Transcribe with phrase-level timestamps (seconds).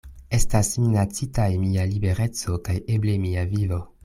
[0.35, 3.85] Estas minacitaj mia libereco kaj eble mia vivo.